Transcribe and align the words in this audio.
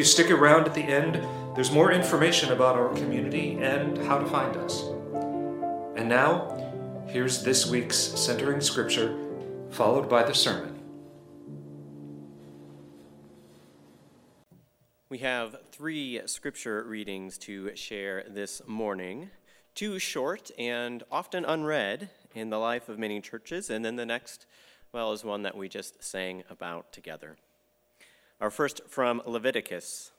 you. 0.00 0.04
Stick 0.04 0.30
around 0.30 0.66
at 0.66 0.74
the 0.74 0.82
end, 0.82 1.22
there's 1.54 1.70
more 1.70 1.92
information 1.92 2.52
about 2.52 2.74
our 2.76 2.88
community 2.94 3.58
and 3.60 3.98
how 3.98 4.18
to 4.18 4.24
find 4.26 4.56
us. 4.56 4.80
And 5.94 6.08
now, 6.08 7.04
here's 7.06 7.42
this 7.42 7.66
week's 7.66 7.98
centering 7.98 8.62
scripture, 8.62 9.18
followed 9.70 10.08
by 10.08 10.22
the 10.22 10.34
sermon. 10.34 10.78
We 15.10 15.18
have 15.18 15.56
three 15.70 16.22
scripture 16.24 16.82
readings 16.84 17.36
to 17.38 17.76
share 17.76 18.24
this 18.26 18.62
morning. 18.66 19.28
Two 19.74 19.98
short 19.98 20.50
and 20.58 21.02
often 21.12 21.44
unread 21.44 22.08
in 22.34 22.48
the 22.48 22.58
life 22.58 22.88
of 22.88 22.98
many 22.98 23.20
churches, 23.20 23.68
and 23.68 23.84
then 23.84 23.96
the 23.96 24.06
next, 24.06 24.46
well, 24.92 25.12
is 25.12 25.24
one 25.24 25.42
that 25.42 25.56
we 25.56 25.68
just 25.68 26.02
sang 26.02 26.42
about 26.48 26.90
together. 26.90 27.36
Our 28.40 28.50
first 28.50 28.80
from 28.88 29.20
Leviticus 29.26 30.12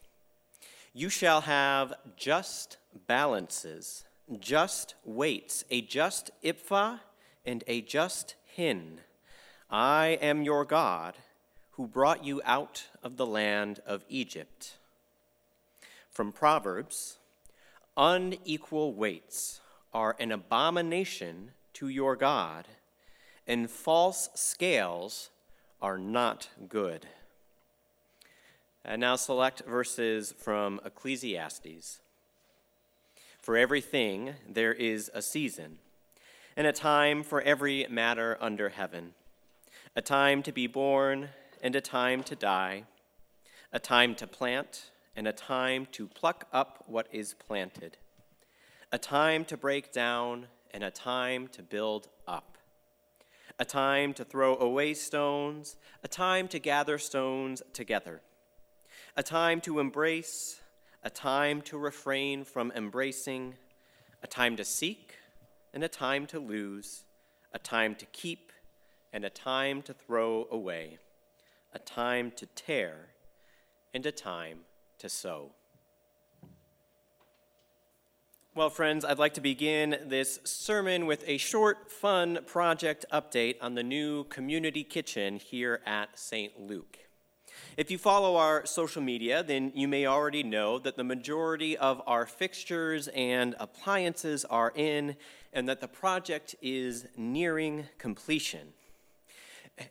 You 0.93 1.09
shall 1.09 1.41
have 1.41 1.93
just 2.15 2.77
balances, 3.07 4.03
just 4.39 4.93
weights, 5.03 5.65
a 5.71 5.81
just 5.81 6.29
ephah 6.43 6.97
and 7.43 7.63
a 7.65 7.81
just 7.81 8.35
hin. 8.45 8.99
I 9.71 10.19
am 10.21 10.43
your 10.43 10.65
God 10.65 11.15
who 11.71 11.87
brought 11.87 12.23
you 12.23 12.43
out 12.45 12.89
of 13.01 13.17
the 13.17 13.25
land 13.25 13.79
of 13.87 14.05
Egypt. 14.07 14.77
From 16.11 16.31
Proverbs 16.31 17.17
Unequal 17.97 18.93
weights 18.93 19.61
are 19.95 20.15
an 20.19 20.31
abomination 20.31 21.51
to 21.73 21.87
your 21.87 22.15
God, 22.15 22.67
and 23.47 23.67
false 23.67 24.29
scales 24.35 25.31
are 25.81 25.97
not 25.97 26.49
good. 26.69 27.07
And 28.83 28.99
now 29.01 29.15
select 29.15 29.61
verses 29.67 30.33
from 30.37 30.79
Ecclesiastes. 30.83 31.99
For 33.39 33.57
everything 33.57 34.35
there 34.47 34.73
is 34.73 35.09
a 35.13 35.21
season, 35.21 35.79
and 36.55 36.67
a 36.67 36.73
time 36.73 37.23
for 37.23 37.41
every 37.41 37.87
matter 37.89 38.37
under 38.41 38.69
heaven, 38.69 39.13
a 39.95 40.01
time 40.01 40.43
to 40.43 40.51
be 40.51 40.67
born 40.67 41.29
and 41.61 41.75
a 41.75 41.81
time 41.81 42.23
to 42.23 42.35
die, 42.35 42.83
a 43.71 43.79
time 43.79 44.15
to 44.15 44.27
plant 44.27 44.91
and 45.15 45.27
a 45.27 45.33
time 45.33 45.87
to 45.91 46.07
pluck 46.07 46.47
up 46.51 46.83
what 46.87 47.07
is 47.11 47.33
planted, 47.33 47.97
a 48.91 48.97
time 48.97 49.45
to 49.45 49.57
break 49.57 49.91
down 49.91 50.47
and 50.71 50.83
a 50.83 50.91
time 50.91 51.47
to 51.49 51.61
build 51.61 52.07
up, 52.27 52.57
a 53.59 53.65
time 53.65 54.13
to 54.13 54.23
throw 54.23 54.55
away 54.57 54.93
stones, 54.93 55.77
a 56.03 56.07
time 56.07 56.47
to 56.47 56.59
gather 56.59 56.97
stones 56.97 57.61
together, 57.73 58.21
a 59.15 59.23
time 59.23 59.59
to 59.61 59.79
embrace, 59.79 60.61
a 61.03 61.09
time 61.09 61.61
to 61.63 61.77
refrain 61.77 62.43
from 62.43 62.71
embracing, 62.75 63.55
a 64.23 64.27
time 64.27 64.55
to 64.55 64.63
seek 64.63 65.15
and 65.73 65.83
a 65.83 65.87
time 65.87 66.25
to 66.27 66.39
lose, 66.39 67.03
a 67.53 67.59
time 67.59 67.95
to 67.95 68.05
keep 68.07 68.51
and 69.11 69.25
a 69.25 69.29
time 69.29 69.81
to 69.81 69.93
throw 69.93 70.47
away, 70.49 70.97
a 71.73 71.79
time 71.79 72.31
to 72.35 72.45
tear 72.45 73.07
and 73.93 74.05
a 74.05 74.11
time 74.11 74.59
to 74.97 75.09
sow. 75.09 75.51
Well, 78.53 78.69
friends, 78.69 79.05
I'd 79.05 79.17
like 79.17 79.33
to 79.35 79.41
begin 79.41 79.97
this 80.05 80.39
sermon 80.43 81.05
with 81.05 81.23
a 81.25 81.37
short, 81.37 81.89
fun 81.89 82.39
project 82.45 83.05
update 83.11 83.55
on 83.61 83.75
the 83.75 83.83
new 83.83 84.25
community 84.25 84.83
kitchen 84.83 85.37
here 85.37 85.81
at 85.85 86.19
St. 86.19 86.59
Luke. 86.59 86.97
If 87.77 87.89
you 87.89 87.97
follow 87.97 88.35
our 88.35 88.65
social 88.65 89.01
media, 89.01 89.43
then 89.43 89.71
you 89.73 89.87
may 89.87 90.05
already 90.05 90.43
know 90.43 90.77
that 90.79 90.97
the 90.97 91.05
majority 91.05 91.77
of 91.77 92.01
our 92.05 92.25
fixtures 92.25 93.07
and 93.09 93.55
appliances 93.61 94.43
are 94.43 94.73
in 94.75 95.15
and 95.53 95.69
that 95.69 95.79
the 95.79 95.87
project 95.87 96.53
is 96.61 97.07
nearing 97.15 97.85
completion. 97.97 98.73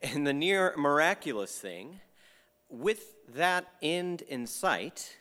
And 0.03 0.27
the 0.27 0.35
near 0.35 0.75
miraculous 0.77 1.59
thing 1.59 2.01
with 2.69 3.15
that 3.35 3.67
end 3.81 4.23
in 4.23 4.47
sight, 4.47 5.17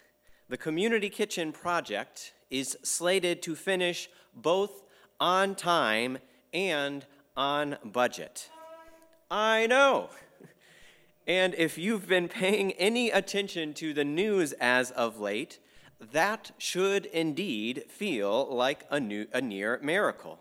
the 0.49 0.57
Community 0.57 1.09
Kitchen 1.09 1.53
project 1.53 2.33
is 2.51 2.77
slated 2.83 3.41
to 3.43 3.55
finish 3.55 4.09
both 4.35 4.83
on 5.17 5.55
time 5.55 6.17
and 6.53 7.05
on 7.37 7.77
budget. 7.85 8.49
I 9.31 9.65
know. 9.67 10.09
And 11.29 11.53
if 11.59 11.77
you've 11.77 12.07
been 12.07 12.27
paying 12.27 12.71
any 12.71 13.11
attention 13.11 13.75
to 13.75 13.93
the 13.93 14.03
news 14.03 14.51
as 14.53 14.89
of 14.89 15.19
late, 15.19 15.59
that 16.11 16.49
should 16.57 17.05
indeed 17.05 17.83
feel 17.87 18.47
like 18.49 18.87
a, 18.89 18.99
new, 18.99 19.27
a 19.31 19.39
near 19.39 19.79
miracle. 19.83 20.39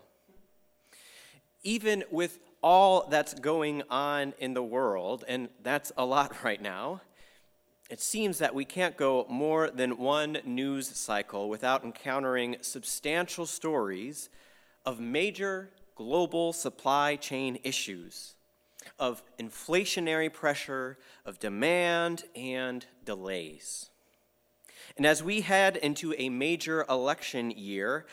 Even 1.61 2.03
with 2.09 2.39
all 2.63 3.07
that's 3.07 3.35
going 3.35 3.83
on 3.91 4.33
in 4.39 4.55
the 4.55 4.63
world, 4.63 5.23
and 5.27 5.49
that's 5.61 5.91
a 5.95 6.03
lot 6.03 6.33
right 6.43 6.59
now, 6.59 7.01
it 7.91 8.01
seems 8.01 8.39
that 8.39 8.55
we 8.55 8.65
can't 8.65 8.97
go 8.97 9.27
more 9.29 9.69
than 9.69 9.95
one 9.95 10.39
news 10.43 10.87
cycle 10.87 11.49
without 11.49 11.83
encountering 11.83 12.57
substantial 12.61 13.45
stories 13.45 14.31
of 14.87 14.99
major 14.99 15.69
global 15.93 16.51
supply 16.51 17.15
chain 17.15 17.59
issues, 17.63 18.33
of 18.97 19.23
inflationary 19.39 20.31
pressure, 20.31 20.97
of 21.25 21.39
demand, 21.39 22.25
and 22.35 22.85
delays. 23.05 23.89
And 24.97 25.05
as 25.05 25.23
we 25.23 25.41
head 25.41 25.77
into 25.77 26.13
a 26.17 26.29
major 26.29 26.85
election 26.89 27.51
year, 27.51 28.05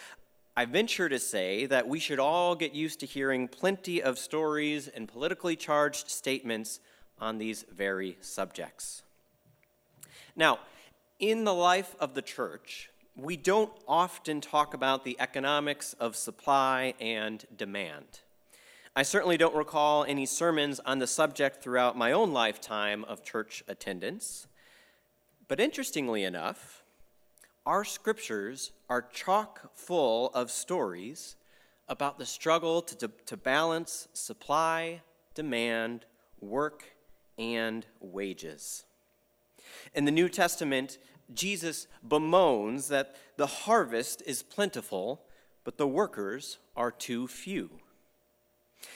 I 0.56 0.64
venture 0.64 1.08
to 1.08 1.18
say 1.18 1.66
that 1.66 1.88
we 1.88 1.98
should 1.98 2.18
all 2.18 2.54
get 2.54 2.74
used 2.74 3.00
to 3.00 3.06
hearing 3.06 3.48
plenty 3.48 4.02
of 4.02 4.18
stories 4.18 4.88
and 4.88 5.06
politically 5.08 5.56
charged 5.56 6.08
statements 6.08 6.80
on 7.18 7.38
these 7.38 7.64
very 7.70 8.16
subjects. 8.20 9.02
Now, 10.34 10.60
in 11.18 11.44
the 11.44 11.54
life 11.54 11.96
of 11.98 12.14
the 12.14 12.22
church, 12.22 12.90
we 13.16 13.36
don't 13.36 13.72
often 13.88 14.40
talk 14.40 14.74
about 14.74 15.04
the 15.04 15.16
economics 15.18 15.94
of 15.94 16.14
supply 16.14 16.94
and 17.00 17.44
demand. 17.56 18.20
I 18.98 19.02
certainly 19.02 19.36
don't 19.36 19.54
recall 19.54 20.04
any 20.04 20.24
sermons 20.24 20.80
on 20.86 21.00
the 21.00 21.06
subject 21.06 21.62
throughout 21.62 21.98
my 21.98 22.12
own 22.12 22.32
lifetime 22.32 23.04
of 23.04 23.22
church 23.22 23.62
attendance. 23.68 24.46
But 25.48 25.60
interestingly 25.60 26.24
enough, 26.24 26.82
our 27.66 27.84
scriptures 27.84 28.72
are 28.88 29.02
chock 29.02 29.70
full 29.74 30.30
of 30.30 30.50
stories 30.50 31.36
about 31.90 32.18
the 32.18 32.24
struggle 32.24 32.80
to, 32.80 32.96
to, 32.96 33.10
to, 33.26 33.36
balance 33.36 34.08
supply, 34.14 35.02
demand, 35.34 36.06
work, 36.40 36.96
and 37.36 37.84
wages. 38.00 38.86
In 39.94 40.06
the 40.06 40.10
New 40.10 40.30
Testament, 40.30 40.96
Jesus 41.34 41.86
bemoans 42.02 42.88
that 42.88 43.14
the 43.36 43.46
harvest 43.46 44.22
is 44.24 44.42
plentiful, 44.42 45.26
but 45.64 45.76
the 45.76 45.86
workers 45.86 46.56
are 46.74 46.90
too 46.90 47.28
few. 47.28 47.68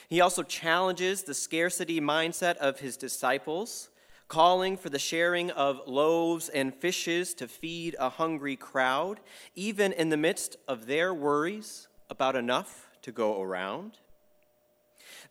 He 0.09 0.21
also 0.21 0.43
challenges 0.43 1.23
the 1.23 1.33
scarcity 1.33 1.99
mindset 1.99 2.57
of 2.57 2.79
his 2.79 2.97
disciples 2.97 3.89
calling 4.31 4.77
for 4.77 4.89
the 4.89 4.97
sharing 4.97 5.51
of 5.51 5.81
loaves 5.85 6.47
and 6.47 6.73
fishes 6.73 7.33
to 7.33 7.47
feed 7.49 7.97
a 7.99 8.07
hungry 8.07 8.55
crowd, 8.55 9.19
even 9.55 9.91
in 9.91 10.07
the 10.07 10.15
midst 10.15 10.55
of 10.69 10.85
their 10.85 11.13
worries 11.13 11.89
about 12.09 12.37
enough 12.37 12.87
to 13.01 13.11
go 13.11 13.41
around. 13.41 13.97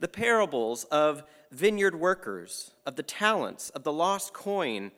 The 0.00 0.08
parables 0.08 0.84
of 0.84 1.22
vineyard 1.50 1.94
workers, 1.94 2.72
of 2.84 2.96
the 2.96 3.02
talents, 3.02 3.70
of 3.70 3.84
the 3.84 3.92
lost 3.92 4.34
coin, 4.34 4.92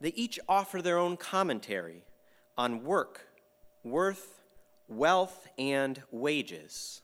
they 0.00 0.10
each 0.10 0.40
offer 0.48 0.82
their 0.82 0.98
own 0.98 1.16
commentary 1.16 2.02
on 2.58 2.82
work, 2.82 3.28
worth, 3.84 4.42
wealth, 4.88 5.46
and 5.56 6.02
wages. 6.10 7.00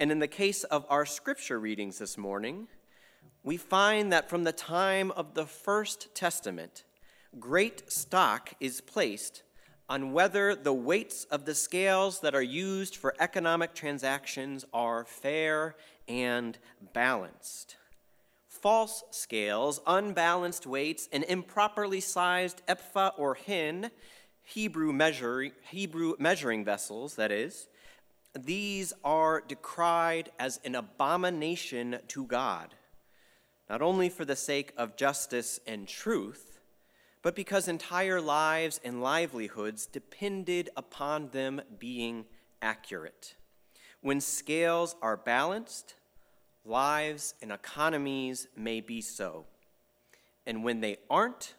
And 0.00 0.10
in 0.10 0.18
the 0.18 0.26
case 0.26 0.64
of 0.64 0.86
our 0.88 1.04
scripture 1.04 1.60
readings 1.60 1.98
this 1.98 2.16
morning, 2.16 2.68
we 3.42 3.58
find 3.58 4.10
that 4.14 4.30
from 4.30 4.44
the 4.44 4.52
time 4.52 5.10
of 5.10 5.34
the 5.34 5.44
First 5.44 6.14
Testament, 6.14 6.84
great 7.38 7.92
stock 7.92 8.54
is 8.60 8.80
placed 8.80 9.42
on 9.90 10.14
whether 10.14 10.54
the 10.54 10.72
weights 10.72 11.24
of 11.24 11.44
the 11.44 11.54
scales 11.54 12.20
that 12.20 12.34
are 12.34 12.40
used 12.40 12.96
for 12.96 13.14
economic 13.20 13.74
transactions 13.74 14.64
are 14.72 15.04
fair 15.04 15.76
and 16.08 16.56
balanced. 16.94 17.76
False 18.48 19.04
scales, 19.10 19.82
unbalanced 19.86 20.66
weights, 20.66 21.10
and 21.12 21.24
improperly 21.24 22.00
sized 22.00 22.62
ephah 22.66 23.10
or 23.18 23.34
hin, 23.34 23.90
Hebrew, 24.44 24.94
measure, 24.94 25.50
Hebrew 25.68 26.14
measuring 26.18 26.64
vessels, 26.64 27.16
that 27.16 27.30
is, 27.30 27.68
these 28.34 28.92
are 29.04 29.40
decried 29.40 30.30
as 30.38 30.60
an 30.64 30.74
abomination 30.74 31.98
to 32.08 32.24
God. 32.26 32.74
not 33.70 33.80
only 33.80 34.08
for 34.08 34.24
the 34.24 34.34
sake 34.34 34.72
of 34.76 34.96
justice 34.96 35.60
and 35.64 35.86
truth, 35.86 36.58
but 37.22 37.36
because 37.36 37.68
entire 37.68 38.20
lives 38.20 38.80
and 38.82 39.00
livelihoods 39.00 39.86
depended 39.86 40.68
upon 40.76 41.28
them 41.28 41.62
being 41.78 42.24
accurate. 42.60 43.36
When 44.00 44.20
scales 44.20 44.96
are 45.00 45.16
balanced, 45.16 45.94
lives 46.64 47.34
and 47.40 47.52
economies 47.52 48.48
may 48.56 48.80
be 48.80 49.00
so. 49.00 49.44
And 50.44 50.64
when 50.64 50.80
they 50.80 50.96
aren't, 51.08 51.54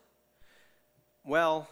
well, 1.23 1.69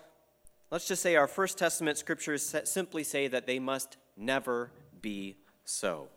let's 0.72 0.88
just 0.88 1.02
say 1.02 1.18
our 1.18 1.28
First 1.28 1.58
Testament 1.58 1.98
scriptures 1.98 2.56
simply 2.64 3.04
say 3.04 3.28
that 3.28 3.46
they 3.46 3.60
must 3.60 3.98
never 4.16 4.72
be 5.02 5.38
so. 5.66 6.08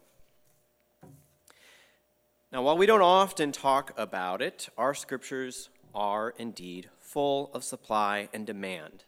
Now, 2.52 2.62
while 2.62 2.76
we 2.76 2.87
don't 2.87 3.02
often 3.02 3.50
talk 3.52 3.93
about 3.96 4.43
it, 4.43 4.69
our 4.76 4.94
scriptures 4.94 5.70
are 5.94 6.34
indeed 6.38 6.90
full 7.00 7.50
of 7.55 7.64
supply 7.64 8.29
and 8.32 8.46
demand. 8.46 9.05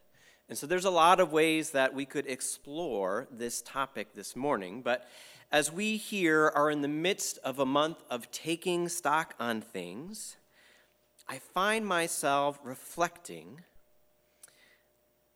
And 0.49 0.57
so 0.57 0.67
there's 0.67 0.85
a 0.85 0.91
lot 0.91 1.21
of 1.21 1.33
ways 1.33 1.71
that 1.71 1.95
we 1.95 2.05
could 2.05 2.27
explore 2.27 3.29
this 3.31 3.63
topic 3.63 4.15
this 4.15 4.37
morning, 4.37 4.83
but 4.83 5.09
as 5.51 5.71
we 5.71 5.97
here 5.97 6.51
are 6.55 6.71
in 6.71 6.83
the 6.83 6.89
midst 6.89 7.39
of 7.45 7.59
a 7.59 7.67
month 7.67 8.03
of 8.11 8.31
taking 8.31 8.89
stock 8.89 9.35
on 9.39 9.61
things, 9.61 10.37
I 11.29 11.39
find 11.39 11.87
myself 11.87 12.59
reflecting 12.63 13.61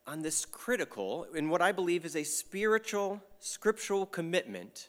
on 0.06 0.22
this 0.22 0.44
critical, 0.44 1.26
in 1.34 1.50
what 1.50 1.62
I 1.62 1.72
believe 1.72 2.04
is 2.04 2.16
a 2.16 2.24
spiritual, 2.24 3.22
scriptural 3.38 4.06
commitment 4.06 4.88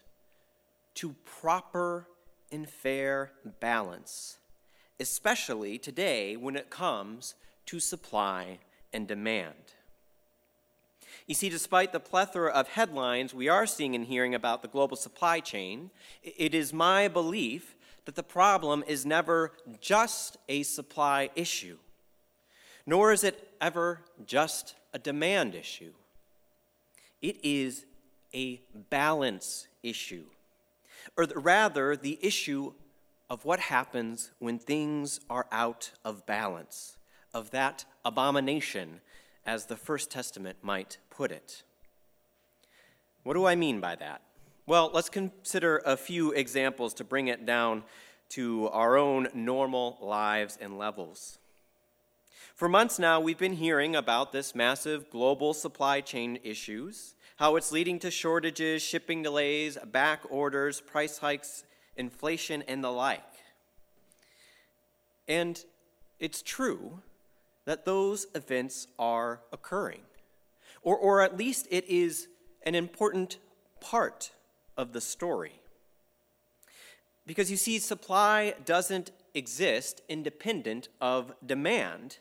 to 0.96 1.16
proper 1.24 2.08
and 2.52 2.70
fair 2.70 3.32
balance, 3.60 4.38
especially 5.00 5.78
today 5.78 6.36
when 6.36 6.56
it 6.56 6.70
comes 6.70 7.36
to 7.66 7.80
supply 7.80 8.60
and 8.92 9.08
demand. 9.08 9.54
You 11.28 11.36
see, 11.36 11.50
despite 11.50 11.92
the 11.92 12.00
plethora 12.00 12.52
of 12.52 12.70
headlines 12.70 13.34
we 13.34 13.48
are 13.48 13.68
seeing 13.68 13.94
and 13.94 14.06
hearing 14.06 14.34
about 14.34 14.62
the 14.62 14.68
global 14.68 14.98
supply 14.98 15.40
chain, 15.40 15.92
it 16.24 16.56
is 16.56 16.74
my 16.74 17.08
belief 17.08 17.76
that 18.06 18.16
the 18.16 18.24
problem 18.24 18.84
is 18.88 19.06
never 19.06 19.52
just 19.80 20.38
a 20.48 20.64
supply 20.64 21.30
issue, 21.36 21.78
nor 22.88 23.12
is 23.12 23.24
it 23.24 23.54
ever 23.62 24.02
just 24.26 24.74
a 24.94 24.98
demand 24.98 25.54
issue. 25.54 25.94
It 27.22 27.38
is 27.44 27.86
a 28.34 28.62
balance 28.90 29.68
issue 29.84 30.26
or 31.18 31.28
rather, 31.36 31.96
the 31.96 32.18
issue 32.22 32.74
of 33.30 33.46
what 33.46 33.60
happens 33.60 34.32
when 34.40 34.58
things 34.58 35.20
are 35.30 35.48
out 35.52 35.92
of 36.04 36.26
balance, 36.26 36.98
of 37.34 37.52
that 37.52 37.86
abomination, 38.04 39.02
as 39.46 39.66
the 39.66 39.76
First 39.76 40.12
Testament 40.12 40.58
might 40.62 40.98
put 41.10 41.32
it. 41.32 41.64
What 43.24 43.34
do 43.34 43.46
I 43.46 43.56
mean 43.56 43.80
by 43.80 43.96
that? 43.96 44.22
Well, 44.66 44.92
let's 44.94 45.10
consider 45.10 45.82
a 45.86 45.98
few 45.98 46.32
examples 46.32 46.94
to 46.96 47.04
bring 47.04 47.28
it 47.28 47.46
down 47.46 47.84
to 48.30 48.70
our 48.70 48.98
own 48.98 49.28
normal 49.34 49.98
lives 50.02 50.58
and 50.62 50.78
levels. 50.78 51.40
For 52.60 52.68
months 52.68 53.00
now, 53.00 53.22
we've 53.22 53.38
been 53.38 53.54
hearing 53.54 53.96
about 53.96 54.34
this 54.34 54.54
massive 54.54 55.10
global 55.10 55.54
supply 55.54 56.02
chain 56.02 56.40
issues 56.44 57.16
how 57.38 57.56
it's 57.56 57.72
leading 57.72 58.00
to 58.00 58.12
shortages, 58.12 58.82
shipping 58.82 59.24
delays, 59.24 59.78
back 59.94 60.24
orders, 60.30 60.82
price 60.82 61.20
hikes, 61.20 61.64
inflation, 61.96 62.62
and 62.68 62.84
the 62.84 62.92
like. 62.92 63.24
And 65.26 65.64
it's 66.20 66.42
true 66.42 67.00
that 67.64 67.86
those 67.86 68.28
events 68.36 68.88
are 69.00 69.40
occurring, 69.54 70.02
or, 70.82 70.98
or 70.98 71.22
at 71.22 71.38
least 71.38 71.66
it 71.72 71.86
is 71.88 72.28
an 72.64 72.76
important 72.76 73.38
part 73.80 74.32
of 74.76 74.92
the 74.92 75.00
story. 75.00 75.62
Because 77.26 77.50
you 77.50 77.56
see, 77.56 77.80
supply 77.80 78.54
doesn't 78.66 79.12
exist 79.34 80.02
independent 80.10 80.90
of 81.00 81.32
demand. 81.46 82.18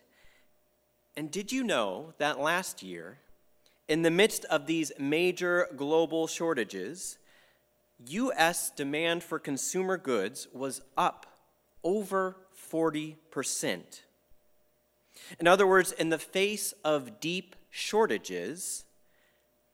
And 1.19 1.33
did 1.33 1.51
you 1.51 1.65
know 1.65 2.15
that 2.19 2.39
last 2.39 2.81
year, 2.81 3.19
in 3.89 4.03
the 4.03 4.11
midst 4.11 4.45
of 4.45 4.67
these 4.67 4.93
major 5.01 5.67
global 5.77 6.29
shortages, 6.29 7.19
U.S. 8.07 8.71
demand 8.71 9.25
for 9.25 9.41
consumer 9.41 9.97
goods 9.97 10.47
was 10.53 10.81
up 10.97 11.27
over 11.83 12.37
40%. 12.71 13.17
In 15.41 15.49
other 15.49 15.67
words, 15.67 15.91
in 15.91 16.11
the 16.11 16.21
face 16.21 16.73
of 16.85 17.19
deep 17.19 17.57
shortages, 17.69 18.85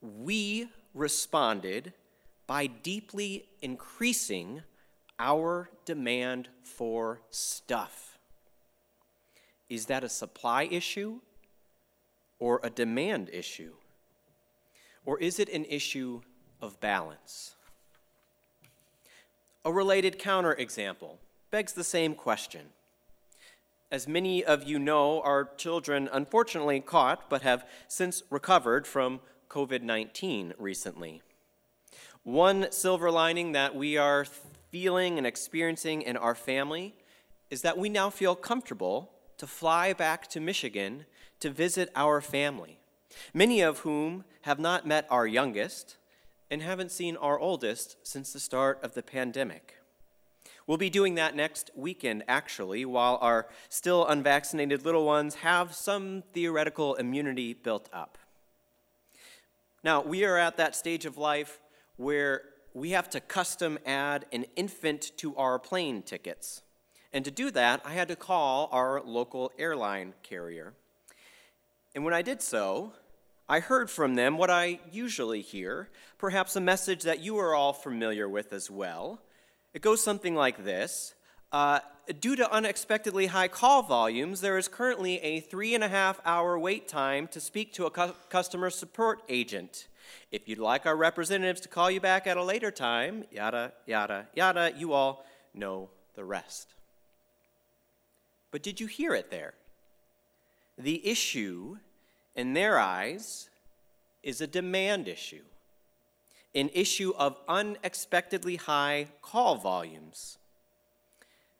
we 0.00 0.70
responded 0.94 1.92
by 2.46 2.68
deeply 2.68 3.44
increasing 3.60 4.62
our 5.18 5.68
demand 5.84 6.48
for 6.62 7.20
stuff. 7.28 8.16
Is 9.68 9.84
that 9.86 10.04
a 10.04 10.08
supply 10.08 10.62
issue 10.62 11.20
or 12.38 12.60
a 12.62 12.70
demand 12.70 13.30
issue? 13.32 13.74
Or 15.06 15.18
is 15.18 15.38
it 15.38 15.48
an 15.48 15.64
issue 15.66 16.22
of 16.60 16.80
balance? 16.80 17.56
A 19.64 19.72
related 19.72 20.18
counterexample 20.18 21.16
begs 21.50 21.72
the 21.72 21.84
same 21.84 22.14
question. 22.14 22.66
As 23.90 24.08
many 24.08 24.44
of 24.44 24.64
you 24.64 24.78
know, 24.78 25.20
our 25.22 25.50
children 25.56 26.08
unfortunately 26.12 26.80
caught 26.80 27.30
but 27.30 27.42
have 27.42 27.66
since 27.86 28.22
recovered 28.30 28.86
from 28.86 29.20
COVID 29.48 29.82
19 29.82 30.54
recently. 30.58 31.22
One 32.24 32.72
silver 32.72 33.10
lining 33.10 33.52
that 33.52 33.76
we 33.76 33.96
are 33.96 34.24
feeling 34.70 35.18
and 35.18 35.26
experiencing 35.26 36.02
in 36.02 36.16
our 36.16 36.34
family 36.34 36.94
is 37.50 37.62
that 37.62 37.78
we 37.78 37.88
now 37.88 38.10
feel 38.10 38.34
comfortable 38.34 39.12
to 39.36 39.46
fly 39.46 39.92
back 39.92 40.26
to 40.28 40.40
Michigan 40.40 41.06
to 41.40 41.50
visit 41.50 41.90
our 41.94 42.20
family 42.20 42.78
many 43.32 43.60
of 43.60 43.80
whom 43.80 44.24
have 44.42 44.58
not 44.58 44.86
met 44.86 45.06
our 45.10 45.26
youngest 45.26 45.96
and 46.50 46.62
haven't 46.62 46.92
seen 46.92 47.16
our 47.16 47.38
oldest 47.38 47.96
since 48.02 48.32
the 48.32 48.40
start 48.40 48.78
of 48.82 48.94
the 48.94 49.02
pandemic. 49.02 49.78
We'll 50.66 50.78
be 50.78 50.90
doing 50.90 51.14
that 51.16 51.36
next 51.36 51.70
weekend, 51.74 52.24
actually, 52.26 52.84
while 52.84 53.18
our 53.20 53.48
still 53.68 54.06
unvaccinated 54.06 54.84
little 54.84 55.04
ones 55.04 55.36
have 55.36 55.74
some 55.74 56.22
theoretical 56.32 56.94
immunity 56.94 57.52
built 57.52 57.88
up. 57.92 58.16
Now, 59.82 60.00
we 60.00 60.24
are 60.24 60.38
at 60.38 60.56
that 60.56 60.74
stage 60.74 61.04
of 61.04 61.18
life 61.18 61.60
where 61.96 62.42
we 62.72 62.90
have 62.90 63.10
to 63.10 63.20
custom 63.20 63.78
add 63.84 64.24
an 64.32 64.46
infant 64.56 65.12
to 65.18 65.36
our 65.36 65.58
plane 65.58 66.02
tickets. 66.02 66.62
And 67.12 67.24
to 67.26 67.30
do 67.30 67.50
that, 67.50 67.82
I 67.84 67.92
had 67.92 68.08
to 68.08 68.16
call 68.16 68.68
our 68.72 69.02
local 69.02 69.52
airline 69.58 70.14
carrier. 70.22 70.72
And 71.94 72.04
when 72.04 72.14
I 72.14 72.22
did 72.22 72.42
so, 72.42 72.92
I 73.48 73.60
heard 73.60 73.90
from 73.90 74.14
them 74.14 74.36
what 74.38 74.50
I 74.50 74.80
usually 74.90 75.42
hear, 75.42 75.90
perhaps 76.18 76.56
a 76.56 76.60
message 76.60 77.02
that 77.02 77.20
you 77.20 77.38
are 77.38 77.54
all 77.54 77.72
familiar 77.72 78.28
with 78.28 78.52
as 78.52 78.70
well. 78.70 79.20
It 79.74 79.82
goes 79.82 80.02
something 80.02 80.34
like 80.34 80.64
this 80.64 81.14
uh, 81.52 81.80
Due 82.20 82.36
to 82.36 82.52
unexpectedly 82.52 83.26
high 83.26 83.48
call 83.48 83.82
volumes, 83.82 84.42
there 84.42 84.58
is 84.58 84.68
currently 84.68 85.18
a 85.20 85.40
three 85.40 85.74
and 85.74 85.82
a 85.82 85.88
half 85.88 86.20
hour 86.26 86.58
wait 86.58 86.86
time 86.86 87.26
to 87.28 87.40
speak 87.40 87.72
to 87.72 87.86
a 87.86 87.90
cu- 87.90 88.12
customer 88.28 88.68
support 88.68 89.22
agent. 89.30 89.88
If 90.30 90.46
you'd 90.46 90.58
like 90.58 90.84
our 90.84 90.96
representatives 90.96 91.62
to 91.62 91.68
call 91.68 91.90
you 91.90 92.00
back 92.00 92.26
at 92.26 92.36
a 92.36 92.44
later 92.44 92.70
time, 92.70 93.24
yada, 93.30 93.72
yada, 93.86 94.28
yada, 94.34 94.74
you 94.76 94.92
all 94.92 95.24
know 95.54 95.88
the 96.14 96.24
rest. 96.24 96.74
But 98.50 98.62
did 98.62 98.80
you 98.80 98.86
hear 98.86 99.14
it 99.14 99.30
there? 99.30 99.54
The 100.76 101.06
issue 101.08 101.78
in 102.34 102.52
their 102.52 102.78
eyes, 102.78 103.48
is 104.22 104.40
a 104.40 104.46
demand 104.46 105.06
issue, 105.06 105.42
an 106.54 106.70
issue 106.72 107.12
of 107.16 107.36
unexpectedly 107.46 108.56
high 108.56 109.08
call 109.22 109.56
volumes. 109.56 110.38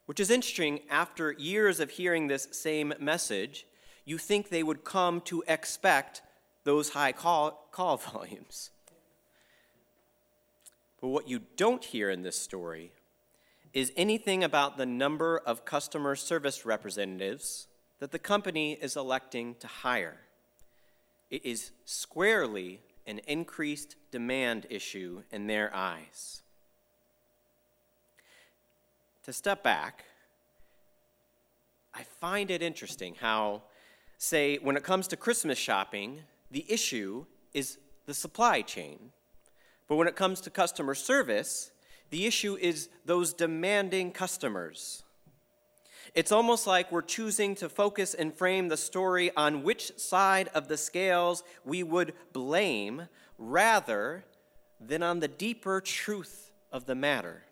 Which 0.06 0.20
is 0.20 0.30
interesting, 0.30 0.80
after 0.90 1.32
years 1.32 1.80
of 1.80 1.90
hearing 1.90 2.26
this 2.26 2.48
same 2.50 2.92
message, 2.98 3.66
you 4.04 4.18
think 4.18 4.48
they 4.48 4.62
would 4.62 4.84
come 4.84 5.20
to 5.22 5.42
expect 5.48 6.22
those 6.64 6.90
high 6.90 7.12
call, 7.12 7.68
call 7.70 7.96
volumes. 8.12 8.70
But 11.00 11.08
what 11.08 11.28
you 11.28 11.42
don't 11.56 11.84
hear 11.84 12.10
in 12.10 12.22
this 12.22 12.36
story 12.36 12.92
is 13.74 13.92
anything 13.96 14.44
about 14.44 14.78
the 14.78 14.86
number 14.86 15.36
of 15.36 15.64
customer 15.64 16.14
service 16.16 16.64
representatives 16.64 17.66
that 17.98 18.12
the 18.12 18.18
company 18.18 18.74
is 18.80 18.96
electing 18.96 19.56
to 19.56 19.66
hire. 19.66 20.23
It 21.34 21.44
is 21.44 21.72
squarely 21.84 22.78
an 23.08 23.18
increased 23.26 23.96
demand 24.12 24.68
issue 24.70 25.24
in 25.32 25.48
their 25.48 25.74
eyes. 25.74 26.42
To 29.24 29.32
step 29.32 29.64
back, 29.64 30.04
I 31.92 32.04
find 32.04 32.52
it 32.52 32.62
interesting 32.62 33.16
how, 33.20 33.62
say, 34.16 34.58
when 34.58 34.76
it 34.76 34.84
comes 34.84 35.08
to 35.08 35.16
Christmas 35.16 35.58
shopping, 35.58 36.20
the 36.52 36.64
issue 36.68 37.26
is 37.52 37.78
the 38.06 38.14
supply 38.14 38.62
chain. 38.62 39.10
But 39.88 39.96
when 39.96 40.06
it 40.06 40.14
comes 40.14 40.40
to 40.42 40.50
customer 40.50 40.94
service, 40.94 41.72
the 42.10 42.26
issue 42.26 42.56
is 42.60 42.90
those 43.06 43.32
demanding 43.32 44.12
customers. 44.12 45.02
It's 46.14 46.32
almost 46.32 46.66
like 46.66 46.92
we're 46.92 47.02
choosing 47.02 47.54
to 47.56 47.68
focus 47.68 48.14
and 48.14 48.34
frame 48.34 48.68
the 48.68 48.76
story 48.76 49.30
on 49.36 49.62
which 49.62 49.98
side 49.98 50.48
of 50.54 50.68
the 50.68 50.76
scales 50.76 51.42
we 51.64 51.82
would 51.82 52.12
blame 52.32 53.08
rather 53.38 54.24
than 54.80 55.02
on 55.02 55.20
the 55.20 55.28
deeper 55.28 55.80
truth 55.80 56.50
of 56.70 56.86
the 56.86 56.94
matter, 56.94 57.44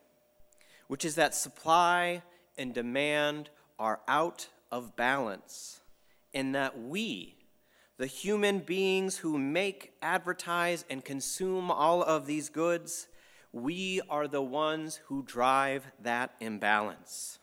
which 0.89 1.05
is 1.05 1.15
that 1.15 1.35
supply 1.35 2.23
and 2.59 2.75
demand 2.75 3.51
are 3.79 4.01
out 4.07 4.49
of 4.71 4.97
balance, 4.97 5.81
and 6.35 6.55
that 6.55 6.81
we, 6.81 7.35
the 7.99 8.07
human 8.07 8.59
beings 8.59 9.19
who 9.19 9.39
make, 9.39 9.93
advertise, 10.03 10.85
and 10.91 11.05
consume 11.05 11.71
all 11.71 12.03
of 12.03 12.27
these 12.27 12.49
goods, 12.49 13.09
we 13.53 14.01
are 14.09 14.27
the 14.27 14.43
ones 14.43 15.01
who 15.07 15.23
drive 15.23 15.85
that 16.03 16.35
imbalance. 16.41 17.39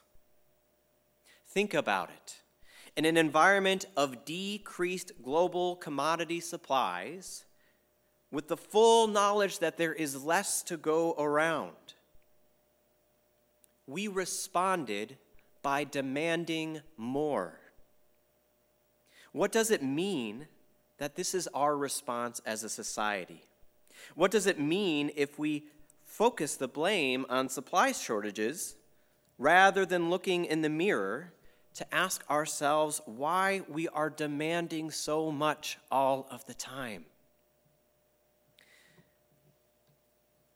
Think 1.49 1.73
about 1.73 2.09
it. 2.09 2.41
In 2.95 3.05
an 3.05 3.17
environment 3.17 3.85
of 3.97 4.23
decreased 4.23 5.11
global 5.23 5.75
commodity 5.75 6.39
supplies, 6.39 7.45
with 8.31 8.47
the 8.47 8.57
full 8.57 9.07
knowledge 9.07 9.59
that 9.59 9.77
there 9.77 9.93
is 9.93 10.23
less 10.23 10.61
to 10.63 10.77
go 10.77 11.15
around, 11.17 11.95
we 13.87 14.07
responded 14.07 15.17
by 15.63 15.83
demanding 15.83 16.81
more. 16.97 17.59
What 19.31 19.51
does 19.51 19.71
it 19.71 19.81
mean 19.81 20.47
that 20.99 21.15
this 21.15 21.33
is 21.33 21.47
our 21.53 21.75
response 21.75 22.41
as 22.45 22.63
a 22.63 22.69
society? 22.69 23.43
What 24.13 24.29
does 24.29 24.45
it 24.45 24.59
mean 24.59 25.11
if 25.15 25.39
we 25.39 25.63
focus 26.05 26.55
the 26.55 26.67
blame 26.67 27.25
on 27.29 27.49
supply 27.49 27.91
shortages 27.91 28.75
rather 29.39 29.85
than 29.85 30.09
looking 30.09 30.45
in 30.45 30.61
the 30.61 30.69
mirror 30.69 31.33
to 31.79 31.95
ask 31.95 32.29
ourselves 32.29 32.99
why 33.05 33.61
we 33.69 33.87
are 33.87 34.09
demanding 34.09 34.91
so 34.91 35.31
much 35.31 35.77
all 35.89 36.27
of 36.29 36.45
the 36.45 36.53
time? 36.53 37.05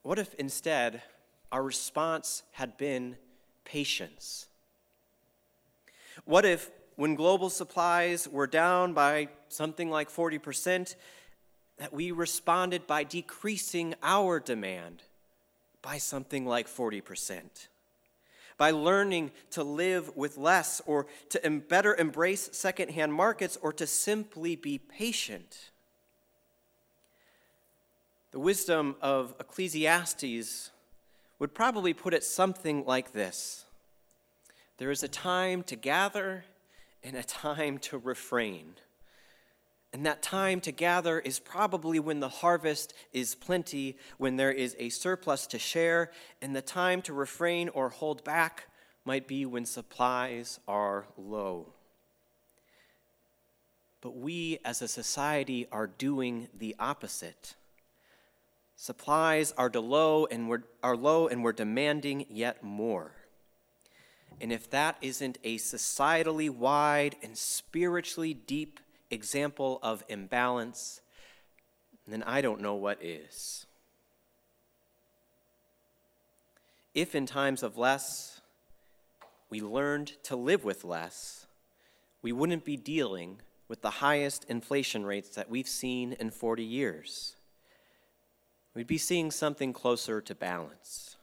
What 0.01 0.19
if 0.19 0.33
instead 0.33 1.01
our 1.49 1.63
response 1.63 2.43
had 2.51 2.77
been 2.77 3.15
patience? 3.63 4.47
What 6.25 6.43
if, 6.43 6.69
when 6.97 7.15
global 7.15 7.49
supplies 7.49 8.27
were 8.27 8.45
down 8.45 8.91
by 8.93 9.29
something 9.47 9.89
like 9.89 10.11
40%, 10.11 10.93
that 11.77 11.93
we 11.93 12.11
responded 12.11 12.85
by 12.85 13.05
decreasing 13.05 13.95
our 14.03 14.41
demand 14.41 15.03
by 15.81 15.99
something 15.99 16.45
like 16.45 16.67
40%? 16.67 17.69
By 18.63 18.71
learning 18.71 19.31
to 19.49 19.61
live 19.61 20.15
with 20.15 20.37
less, 20.37 20.81
or 20.85 21.07
to 21.31 21.49
better 21.67 21.95
embrace 21.95 22.49
secondhand 22.53 23.13
markets, 23.13 23.57
or 23.61 23.73
to 23.73 23.85
simply 23.85 24.55
be 24.55 24.77
patient? 24.77 25.71
The 28.31 28.39
wisdom 28.39 28.95
of 29.01 29.35
Ecclesiastes 29.37 30.71
would 31.39 31.53
probably 31.53 31.93
put 31.93 32.13
it 32.13 32.23
something 32.23 32.85
like 32.85 33.11
this 33.11 33.65
There 34.77 34.91
is 34.91 35.03
a 35.03 35.09
time 35.09 35.63
to 35.63 35.75
gather 35.75 36.45
and 37.03 37.17
a 37.17 37.23
time 37.23 37.79
to 37.79 37.97
refrain. 37.97 38.75
And 39.93 40.07
that 40.07 40.23
time 40.23 40.59
to 40.61 40.71
gather 40.71 41.19
is 41.19 41.37
probably 41.37 41.99
when 41.99 42.19
the 42.19 42.27
harvest 42.27 42.95
is 43.13 43.35
plenty, 43.35 43.95
when 44.17 44.37
there 44.37 44.51
is 44.51 44.75
a 44.79 44.89
surplus 44.89 45.45
to 45.47 45.59
share, 45.59 46.09
and 46.41 46.55
the 46.55 46.63
time 46.63 47.03
to 47.03 47.13
refrain 47.13 47.69
or 47.69 47.89
hold 47.89 48.23
back 48.23 48.69
might 49.05 49.27
be 49.27 49.45
when 49.45 49.65
supplies 49.65 50.59
are 50.67 51.05
low. 51.15 51.73
But 54.01 54.17
we 54.17 54.57
as 54.65 54.81
a 54.81 54.87
society 54.87 55.67
are 55.71 55.87
doing 55.87 56.47
the 56.57 56.75
opposite. 56.79 57.53
Supplies 58.75 59.53
are 59.57 59.69
low 59.69 60.25
and 60.25 60.49
we're, 60.49 60.63
are 60.81 60.97
low 60.97 61.27
and 61.27 61.43
we're 61.43 61.53
demanding 61.53 62.25
yet 62.29 62.63
more. 62.63 63.11
And 64.41 64.51
if 64.51 64.69
that 64.71 64.97
isn't 65.01 65.37
a 65.43 65.57
societally 65.57 66.49
wide 66.49 67.15
and 67.21 67.37
spiritually 67.37 68.33
deep 68.33 68.79
example 69.13 69.79
of 69.81 70.03
imbalance, 70.09 71.01
then 72.07 72.23
I 72.23 72.41
don't 72.41 72.61
know 72.61 72.75
what 72.75 73.03
is. 73.03 73.65
If 76.93 77.15
in 77.15 77.25
times 77.25 77.63
of 77.63 77.77
less 77.77 78.41
we 79.49 79.61
learned 79.61 80.13
to 80.23 80.35
live 80.35 80.63
with 80.63 80.83
less, 80.83 81.45
we 82.21 82.31
wouldn't 82.31 82.65
be 82.65 82.75
dealing 82.75 83.41
with 83.67 83.81
the 83.81 83.89
highest 83.89 84.45
inflation 84.49 85.05
rates 85.05 85.29
that 85.35 85.49
we've 85.49 85.67
seen 85.67 86.13
in 86.13 86.29
40 86.29 86.63
years 86.63 87.35
we'd 88.73 88.87
be 88.87 88.97
seeing 88.97 89.31
something 89.31 89.71
closer 89.73 90.21
to 90.21 90.35
balance. 90.35 91.15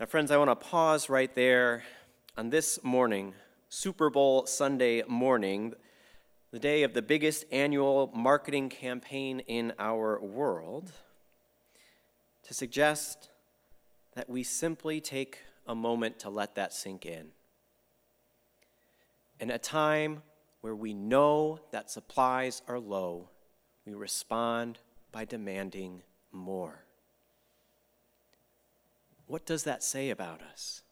Now, 0.00 0.06
friends, 0.06 0.30
I 0.30 0.36
want 0.36 0.50
to 0.50 0.56
pause 0.56 1.08
right 1.08 1.32
there 1.34 1.84
on 2.36 2.50
this 2.50 2.82
morning, 2.82 3.34
Super 3.70 4.08
Bowl 4.08 4.46
Sunday 4.46 5.02
morning, 5.06 5.74
the 6.52 6.58
day 6.58 6.84
of 6.84 6.94
the 6.94 7.02
biggest 7.02 7.44
annual 7.52 8.10
marketing 8.14 8.70
campaign 8.70 9.40
in 9.40 9.74
our 9.78 10.18
world, 10.22 10.90
to 12.44 12.54
suggest 12.54 13.28
that 14.14 14.30
we 14.30 14.42
simply 14.42 15.02
take 15.02 15.40
a 15.66 15.74
moment 15.74 16.18
to 16.20 16.30
let 16.30 16.54
that 16.54 16.72
sink 16.72 17.04
in. 17.04 17.28
In 19.38 19.50
a 19.50 19.58
time 19.58 20.22
where 20.62 20.74
we 20.74 20.94
know 20.94 21.60
that 21.70 21.90
supplies 21.90 22.62
are 22.68 22.80
low, 22.80 23.28
we 23.84 23.92
respond 23.92 24.78
by 25.12 25.26
demanding 25.26 26.02
more. 26.32 26.86
What 29.26 29.44
does 29.44 29.64
that 29.64 29.84
say 29.84 30.08
about 30.08 30.40
us? 30.40 30.84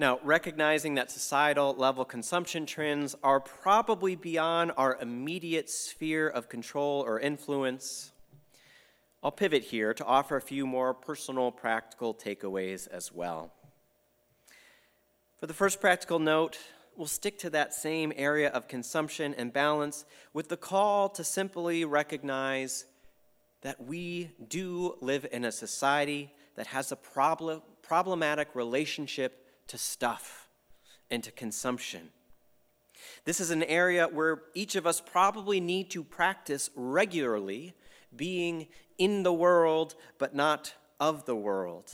Now, 0.00 0.20
recognizing 0.22 0.94
that 0.94 1.10
societal 1.10 1.74
level 1.76 2.04
consumption 2.04 2.66
trends 2.66 3.16
are 3.24 3.40
probably 3.40 4.14
beyond 4.14 4.70
our 4.76 4.96
immediate 5.00 5.68
sphere 5.68 6.28
of 6.28 6.48
control 6.48 7.02
or 7.04 7.18
influence, 7.18 8.12
I'll 9.24 9.32
pivot 9.32 9.64
here 9.64 9.92
to 9.94 10.04
offer 10.04 10.36
a 10.36 10.40
few 10.40 10.68
more 10.68 10.94
personal, 10.94 11.50
practical 11.50 12.14
takeaways 12.14 12.86
as 12.86 13.12
well. 13.12 13.50
For 15.40 15.48
the 15.48 15.54
first 15.54 15.80
practical 15.80 16.20
note, 16.20 16.58
we'll 16.96 17.08
stick 17.08 17.36
to 17.40 17.50
that 17.50 17.74
same 17.74 18.12
area 18.14 18.50
of 18.50 18.68
consumption 18.68 19.34
and 19.34 19.52
balance 19.52 20.04
with 20.32 20.48
the 20.48 20.56
call 20.56 21.08
to 21.08 21.24
simply 21.24 21.84
recognize 21.84 22.86
that 23.62 23.82
we 23.84 24.30
do 24.48 24.96
live 25.00 25.26
in 25.32 25.44
a 25.44 25.50
society 25.50 26.32
that 26.54 26.68
has 26.68 26.92
a 26.92 26.96
problem, 26.96 27.62
problematic 27.82 28.54
relationship 28.54 29.44
to 29.68 29.78
stuff 29.78 30.48
and 31.10 31.22
to 31.24 31.30
consumption. 31.30 32.10
This 33.24 33.40
is 33.40 33.50
an 33.50 33.62
area 33.62 34.06
where 34.06 34.42
each 34.54 34.76
of 34.76 34.86
us 34.86 35.00
probably 35.00 35.60
need 35.60 35.90
to 35.90 36.02
practice 36.02 36.70
regularly 36.74 37.74
being 38.14 38.68
in 38.98 39.22
the 39.22 39.32
world 39.32 39.94
but 40.18 40.34
not 40.34 40.74
of 40.98 41.24
the 41.24 41.36
world. 41.36 41.92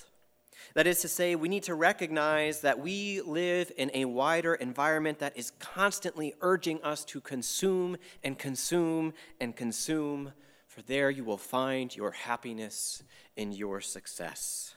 That 0.74 0.86
is 0.86 1.00
to 1.02 1.08
say, 1.08 1.34
we 1.34 1.48
need 1.48 1.64
to 1.64 1.74
recognize 1.74 2.60
that 2.62 2.78
we 2.78 3.20
live 3.20 3.70
in 3.76 3.90
a 3.92 4.06
wider 4.06 4.54
environment 4.54 5.18
that 5.18 5.36
is 5.36 5.52
constantly 5.58 6.34
urging 6.40 6.82
us 6.82 7.04
to 7.06 7.20
consume 7.20 7.96
and 8.22 8.38
consume 8.38 9.12
and 9.40 9.54
consume, 9.54 10.32
for 10.66 10.80
there 10.82 11.10
you 11.10 11.24
will 11.24 11.38
find 11.38 11.94
your 11.94 12.12
happiness 12.12 13.02
and 13.36 13.54
your 13.54 13.80
success. 13.80 14.73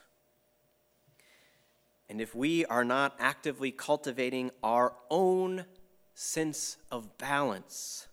And 2.08 2.20
if 2.20 2.34
we 2.34 2.64
are 2.66 2.84
not 2.84 3.16
actively 3.18 3.70
cultivating 3.70 4.50
our 4.62 4.94
own 5.10 5.66
sense 6.14 6.78
of 6.90 7.18
balance 7.18 8.08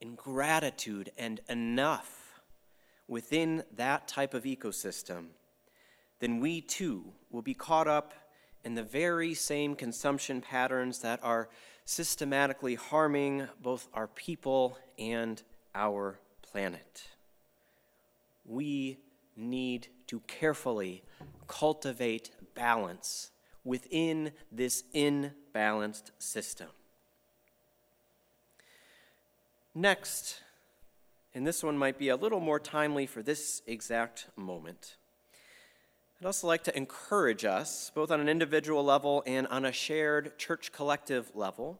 and 0.00 0.16
gratitude 0.16 1.12
and 1.18 1.40
enough 1.48 2.40
within 3.08 3.62
that 3.74 4.08
type 4.08 4.34
of 4.34 4.44
ecosystem, 4.44 5.26
then 6.18 6.40
we 6.40 6.60
too 6.60 7.12
will 7.30 7.42
be 7.42 7.54
caught 7.54 7.86
up 7.86 8.14
in 8.64 8.74
the 8.74 8.82
very 8.82 9.34
same 9.34 9.76
consumption 9.76 10.40
patterns 10.40 11.00
that 11.00 11.20
are 11.22 11.48
systematically 11.84 12.74
harming 12.74 13.46
both 13.62 13.86
our 13.94 14.08
people 14.08 14.76
and 14.98 15.42
our 15.74 16.18
planet. 16.42 17.08
We 18.44 18.98
need 19.36 19.88
to 20.08 20.20
carefully 20.20 21.04
cultivate 21.46 22.30
balance 22.56 23.30
within 23.62 24.32
this 24.50 24.82
imbalanced 24.94 26.10
system. 26.18 26.68
Next, 29.74 30.42
and 31.34 31.46
this 31.46 31.62
one 31.62 31.76
might 31.76 31.98
be 31.98 32.08
a 32.08 32.16
little 32.16 32.40
more 32.40 32.58
timely 32.58 33.06
for 33.06 33.22
this 33.22 33.60
exact 33.66 34.26
moment. 34.36 34.96
I'd 36.18 36.26
also 36.26 36.46
like 36.46 36.64
to 36.64 36.74
encourage 36.74 37.44
us, 37.44 37.92
both 37.94 38.10
on 38.10 38.20
an 38.20 38.28
individual 38.28 38.82
level 38.82 39.22
and 39.26 39.46
on 39.48 39.66
a 39.66 39.72
shared 39.72 40.38
church 40.38 40.72
collective 40.72 41.30
level, 41.34 41.78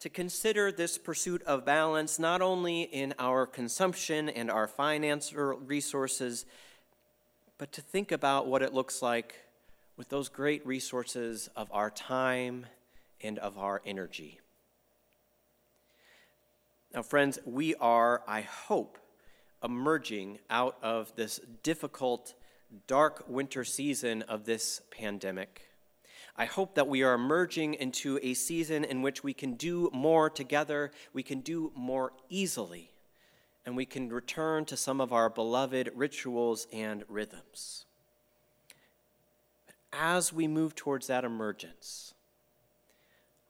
to 0.00 0.08
consider 0.08 0.72
this 0.72 0.98
pursuit 0.98 1.42
of 1.42 1.64
balance 1.64 2.18
not 2.18 2.42
only 2.42 2.82
in 2.82 3.14
our 3.18 3.46
consumption 3.46 4.28
and 4.28 4.50
our 4.50 4.66
financial 4.66 5.56
resources, 5.58 6.46
but 7.58 7.70
to 7.72 7.80
think 7.80 8.10
about 8.10 8.48
what 8.48 8.62
it 8.62 8.74
looks 8.74 9.02
like 9.02 9.36
with 9.98 10.08
those 10.08 10.28
great 10.28 10.64
resources 10.64 11.50
of 11.56 11.68
our 11.72 11.90
time 11.90 12.64
and 13.20 13.36
of 13.40 13.58
our 13.58 13.82
energy. 13.84 14.38
Now, 16.94 17.02
friends, 17.02 17.38
we 17.44 17.74
are, 17.74 18.22
I 18.26 18.42
hope, 18.42 18.96
emerging 19.62 20.38
out 20.48 20.78
of 20.82 21.14
this 21.16 21.40
difficult 21.64 22.34
dark 22.86 23.24
winter 23.28 23.64
season 23.64 24.22
of 24.22 24.44
this 24.44 24.80
pandemic. 24.92 25.62
I 26.36 26.44
hope 26.44 26.76
that 26.76 26.86
we 26.86 27.02
are 27.02 27.14
emerging 27.14 27.74
into 27.74 28.20
a 28.22 28.34
season 28.34 28.84
in 28.84 29.02
which 29.02 29.24
we 29.24 29.34
can 29.34 29.54
do 29.54 29.90
more 29.92 30.30
together, 30.30 30.92
we 31.12 31.24
can 31.24 31.40
do 31.40 31.72
more 31.74 32.12
easily, 32.28 32.92
and 33.66 33.76
we 33.76 33.84
can 33.84 34.10
return 34.10 34.64
to 34.66 34.76
some 34.76 35.00
of 35.00 35.12
our 35.12 35.28
beloved 35.28 35.90
rituals 35.96 36.68
and 36.72 37.04
rhythms. 37.08 37.86
As 39.92 40.32
we 40.32 40.46
move 40.46 40.74
towards 40.74 41.06
that 41.06 41.24
emergence, 41.24 42.14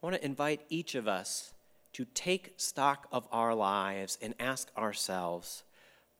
I 0.03 0.07
want 0.07 0.17
to 0.17 0.25
invite 0.25 0.63
each 0.69 0.95
of 0.95 1.09
us 1.09 1.53
to 1.95 2.05
take 2.05 2.55
stock 2.57 3.09
of 3.11 3.27
our 3.33 3.55
lives 3.55 4.19
and 4.23 4.35
ask 4.39 4.71
ourselves 4.77 5.65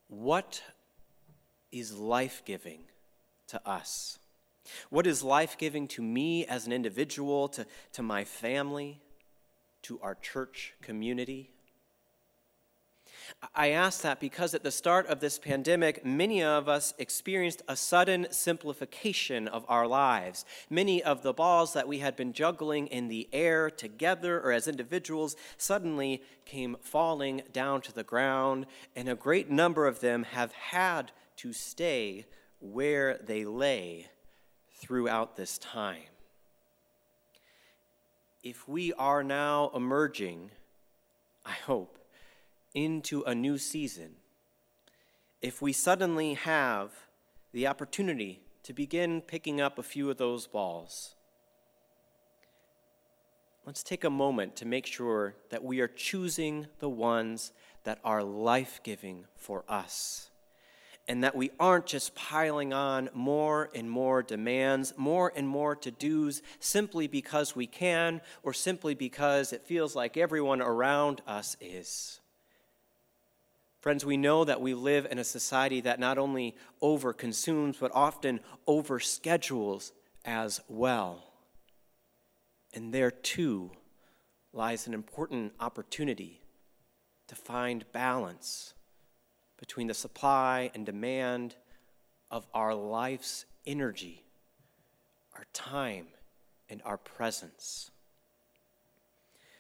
what 0.09 0.63
is 1.71 1.97
life 1.97 2.43
giving 2.45 2.81
to 3.49 3.61
us? 3.69 4.19
What 4.91 5.07
is 5.07 5.23
life 5.23 5.57
giving 5.57 5.87
to 5.89 6.03
me 6.03 6.45
as 6.47 6.67
an 6.67 6.73
individual, 6.73 7.49
to, 7.51 7.67
to 7.93 8.03
my 8.03 8.25
family, 8.25 9.01
to 9.83 10.01
our 10.03 10.15
church 10.17 10.75
community? 10.83 11.51
I 13.55 13.71
ask 13.71 14.03
that 14.03 14.21
because 14.21 14.55
at 14.55 14.63
the 14.63 14.71
start 14.71 15.07
of 15.07 15.21
this 15.21 15.39
pandemic, 15.39 16.05
many 16.05 16.43
of 16.43 16.69
us 16.69 16.95
experienced 16.99 17.63
a 17.69 17.77
sudden 17.77 18.27
simplification 18.31 19.49
of 19.49 19.65
our 19.69 19.87
lives. 19.87 20.45
Many 20.71 21.03
of 21.03 21.23
the 21.23 21.33
balls 21.33 21.73
that 21.73 21.89
we 21.89 21.99
had 21.99 22.17
been 22.17 22.33
juggling 22.33 22.87
in 22.87 23.09
the 23.09 23.29
air 23.33 23.71
together 23.71 24.41
or 24.41 24.53
as 24.53 24.69
individuals 24.69 25.37
suddenly 25.57 26.23
came 26.45 26.77
falling 26.81 27.43
down 27.53 27.81
to 27.83 27.93
the 27.93 28.05
ground, 28.05 28.67
and 28.97 29.09
a 29.09 29.15
great 29.15 29.51
number 29.51 29.87
of 29.87 30.01
them 30.01 30.25
have 30.25 30.53
had 30.53 31.13
to 31.37 31.53
stay 31.53 32.27
where 32.61 33.19
they 33.19 33.45
lay 33.45 34.07
throughout 34.75 35.37
this 35.37 35.59
time. 35.59 36.03
If 38.43 38.69
we 38.69 38.93
are 38.95 39.23
now 39.23 39.71
emerging, 39.75 40.51
I 41.45 41.53
hope, 41.53 41.98
into 42.75 43.23
a 43.23 43.35
new 43.35 43.59
season, 43.59 44.17
if 45.41 45.63
we 45.63 45.73
suddenly 45.73 46.35
have 46.35 46.91
the 47.53 47.67
opportunity 47.67 48.41
to 48.63 48.73
begin 48.73 49.21
picking 49.21 49.61
up 49.61 49.79
a 49.79 49.83
few 49.83 50.11
of 50.11 50.17
those 50.17 50.47
balls, 50.47 51.15
let's 53.65 53.83
take 53.83 54.05
a 54.05 54.11
moment 54.11 54.57
to 54.57 54.67
make 54.67 54.87
sure 54.87 55.35
that 55.51 55.65
we 55.65 55.81
are 55.81 55.89
choosing 55.89 56.67
the 56.79 56.89
ones 56.89 57.53
that 57.85 57.99
are 58.05 58.23
life 58.23 58.81
giving 58.83 59.25
for 59.37 59.65
us 59.69 60.31
and 61.09 61.25
that 61.25 61.35
we 61.35 61.51
aren't 61.59 61.87
just 61.87 62.15
piling 62.15 62.75
on 62.75 63.09
more 63.15 63.71
and 63.75 63.91
more 63.91 64.23
demands, 64.23 64.93
more 64.99 65.33
and 65.35 65.49
more 65.49 65.75
to 65.75 65.91
dos 65.91 66.43
simply 66.61 67.07
because 67.07 67.57
we 67.57 67.67
can 67.67 68.21
or 68.43 68.53
simply 68.53 68.95
because 68.95 69.55
it 69.55 69.65
feels 69.65 69.97
like 69.97 70.19
everyone 70.19 70.61
around 70.61 71.23
us 71.27 71.57
is. 71.61 72.18
Friends, 73.89 74.05
we 74.05 74.19
know 74.19 74.45
that 74.45 74.61
we 74.61 74.75
live 74.75 75.07
in 75.11 75.19
a 75.19 75.25
society 75.25 75.81
that 75.81 75.99
not 75.99 76.19
only 76.19 76.55
overconsumes, 76.83 77.81
but 77.81 77.91
often 77.95 78.41
overschedules 78.67 79.93
as 80.27 80.61
well. 80.69 81.25
And 82.75 82.93
there 82.93 83.11
too 83.11 83.71
lies 84.53 84.87
an 84.87 84.93
important 84.93 85.55
opportunity 85.59 86.43
to 87.29 87.35
find 87.35 87.91
balance 87.91 88.75
between 89.59 89.87
the 89.87 89.95
supply 89.95 90.71
and 90.75 90.85
demand 90.85 91.55
of 92.31 92.47
our 92.53 92.75
life's 92.75 93.47
energy, 93.67 94.23
our 95.35 95.47
time, 95.55 96.09
and 96.69 96.83
our 96.85 96.99
presence. 96.99 97.91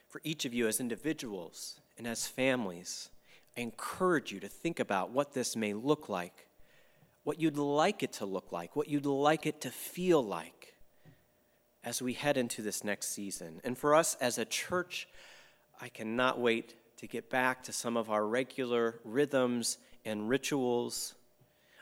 For 0.06 0.20
each 0.22 0.44
of 0.44 0.52
you 0.52 0.68
as 0.68 0.80
individuals 0.80 1.80
and 1.96 2.06
as 2.06 2.26
families, 2.26 3.08
I 3.58 3.62
encourage 3.62 4.30
you 4.30 4.38
to 4.38 4.48
think 4.48 4.78
about 4.78 5.10
what 5.10 5.34
this 5.34 5.56
may 5.56 5.72
look 5.72 6.08
like, 6.08 6.46
what 7.24 7.40
you'd 7.40 7.56
like 7.56 8.04
it 8.04 8.12
to 8.14 8.24
look 8.24 8.52
like, 8.52 8.76
what 8.76 8.86
you'd 8.86 9.04
like 9.04 9.46
it 9.46 9.60
to 9.62 9.70
feel 9.70 10.24
like 10.24 10.76
as 11.82 12.00
we 12.00 12.12
head 12.12 12.36
into 12.36 12.62
this 12.62 12.84
next 12.84 13.08
season. 13.08 13.60
And 13.64 13.76
for 13.76 13.96
us 13.96 14.16
as 14.20 14.38
a 14.38 14.44
church, 14.44 15.08
I 15.80 15.88
cannot 15.88 16.38
wait 16.38 16.76
to 16.98 17.08
get 17.08 17.30
back 17.30 17.64
to 17.64 17.72
some 17.72 17.96
of 17.96 18.10
our 18.10 18.24
regular 18.24 19.00
rhythms 19.02 19.78
and 20.04 20.28
rituals. 20.28 21.16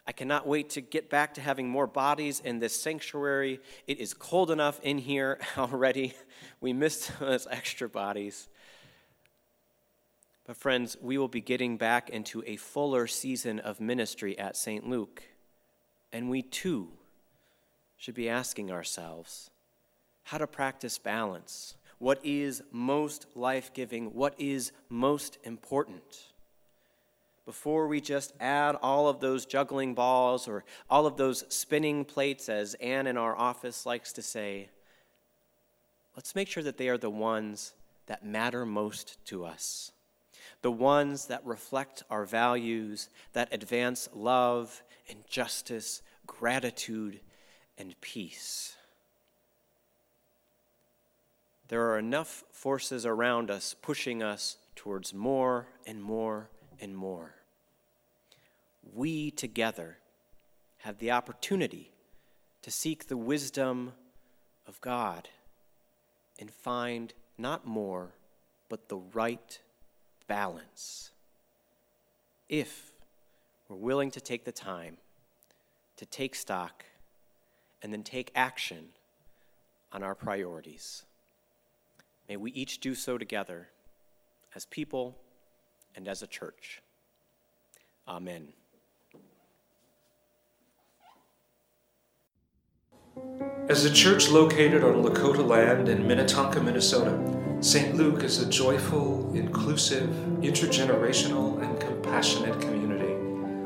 I 0.06 0.12
cannot 0.12 0.46
wait 0.46 0.70
to 0.70 0.80
get 0.80 1.10
back 1.10 1.34
to 1.34 1.42
having 1.42 1.68
more 1.68 1.86
bodies 1.86 2.40
in 2.42 2.58
this 2.58 2.74
sanctuary. 2.74 3.60
It 3.86 3.98
is 3.98 4.14
cold 4.14 4.50
enough 4.50 4.80
in 4.82 4.96
here 4.96 5.40
already. 5.58 6.14
We 6.58 6.72
missed 6.72 7.10
those 7.20 7.46
extra 7.50 7.86
bodies. 7.86 8.48
But, 10.46 10.56
friends, 10.56 10.96
we 11.00 11.18
will 11.18 11.28
be 11.28 11.40
getting 11.40 11.76
back 11.76 12.08
into 12.08 12.42
a 12.46 12.56
fuller 12.56 13.06
season 13.06 13.58
of 13.58 13.80
ministry 13.80 14.38
at 14.38 14.56
St. 14.56 14.88
Luke. 14.88 15.22
And 16.12 16.30
we 16.30 16.42
too 16.42 16.88
should 17.96 18.14
be 18.14 18.28
asking 18.28 18.70
ourselves 18.70 19.50
how 20.24 20.38
to 20.38 20.46
practice 20.46 20.98
balance. 20.98 21.74
What 21.98 22.20
is 22.24 22.62
most 22.70 23.26
life 23.34 23.72
giving? 23.72 24.14
What 24.14 24.34
is 24.38 24.70
most 24.88 25.38
important? 25.42 26.26
before 27.46 27.86
we 27.86 28.00
just 28.00 28.34
add 28.40 28.76
all 28.82 29.08
of 29.08 29.20
those 29.20 29.46
juggling 29.46 29.94
balls 29.94 30.48
or 30.48 30.64
all 30.90 31.06
of 31.06 31.16
those 31.16 31.44
spinning 31.48 32.04
plates, 32.04 32.48
as 32.48 32.74
Anne 32.74 33.06
in 33.06 33.16
our 33.16 33.36
office 33.36 33.86
likes 33.86 34.12
to 34.12 34.20
say, 34.20 34.68
let's 36.16 36.34
make 36.34 36.48
sure 36.48 36.64
that 36.64 36.76
they 36.76 36.88
are 36.88 36.98
the 36.98 37.08
ones 37.08 37.72
that 38.06 38.24
matter 38.24 38.66
most 38.66 39.24
to 39.26 39.44
us, 39.44 39.92
the 40.62 40.70
ones 40.70 41.26
that 41.26 41.44
reflect 41.44 42.02
our 42.10 42.24
values, 42.24 43.08
that 43.32 43.52
advance 43.52 44.08
love 44.14 44.82
and 45.08 45.26
justice, 45.28 46.02
gratitude 46.26 47.20
and 47.78 48.00
peace. 48.00 48.76
There 51.68 51.90
are 51.90 51.98
enough 51.98 52.44
forces 52.50 53.04
around 53.04 53.50
us 53.50 53.74
pushing 53.80 54.22
us 54.22 54.56
towards 54.74 55.12
more 55.12 55.68
and 55.86 56.02
more 56.02 56.50
and 56.80 56.96
more 56.96 57.36
we 58.94 59.30
together 59.30 59.98
have 60.78 60.98
the 60.98 61.10
opportunity 61.10 61.92
to 62.62 62.70
seek 62.70 63.06
the 63.06 63.16
wisdom 63.16 63.92
of 64.66 64.80
God 64.80 65.28
and 66.38 66.50
find 66.50 67.12
not 67.38 67.66
more, 67.66 68.14
but 68.68 68.88
the 68.88 68.96
right 68.96 69.58
balance. 70.26 71.10
If 72.48 72.92
we're 73.68 73.76
willing 73.76 74.10
to 74.12 74.20
take 74.20 74.44
the 74.44 74.52
time 74.52 74.98
to 75.96 76.06
take 76.06 76.34
stock 76.34 76.84
and 77.82 77.92
then 77.92 78.02
take 78.02 78.30
action 78.34 78.88
on 79.92 80.02
our 80.02 80.14
priorities. 80.14 81.04
May 82.28 82.36
we 82.36 82.50
each 82.52 82.80
do 82.80 82.94
so 82.94 83.18
together 83.18 83.68
as 84.54 84.66
people 84.66 85.16
and 85.94 86.08
as 86.08 86.22
a 86.22 86.26
church. 86.26 86.82
Amen. 88.08 88.48
As 93.68 93.84
a 93.84 93.92
church 93.92 94.28
located 94.28 94.84
on 94.84 95.02
Lakota 95.02 95.46
land 95.46 95.88
in 95.88 96.06
Minnetonka, 96.06 96.60
Minnesota, 96.60 97.35
St. 97.60 97.96
Luke 97.96 98.22
is 98.22 98.42
a 98.42 98.48
joyful, 98.48 99.34
inclusive, 99.34 100.10
intergenerational, 100.40 101.62
and 101.62 101.80
compassionate 101.80 102.60
community 102.60 103.14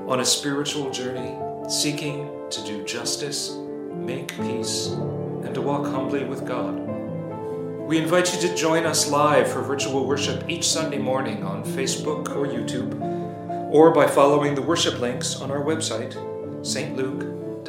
on 0.09 0.21
a 0.21 0.25
spiritual 0.25 0.91
journey 0.91 1.37
seeking 1.69 2.31
to 2.51 2.63
do 2.65 2.85
justice, 2.85 3.57
make 3.93 4.29
peace, 4.37 4.87
and 5.43 5.53
to 5.55 5.61
walk 5.61 5.87
humbly 5.87 6.25
with 6.25 6.47
God. 6.47 6.79
We 7.87 7.99
invite 7.99 8.33
you 8.33 8.41
to 8.49 8.55
join 8.55 8.87
us 8.87 9.11
live 9.11 9.51
for 9.51 9.61
virtual 9.61 10.07
worship 10.07 10.49
each 10.49 10.69
Sunday 10.69 10.99
morning 10.99 11.43
on 11.43 11.65
Facebook 11.65 12.29
or 12.37 12.47
YouTube, 12.47 12.95
or 13.73 13.93
by 13.93 14.07
following 14.07 14.55
the 14.55 14.63
worship 14.63 15.01
links 15.01 15.35
on 15.41 15.51
our 15.51 15.65
website, 15.65 16.15
stluke.mn. 16.63 17.67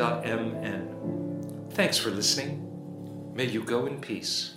Thanks 1.72 1.98
for 1.98 2.12
listening. 2.12 3.34
May 3.34 3.46
you 3.46 3.64
go 3.64 3.88
in 3.88 4.00
peace. 4.00 4.54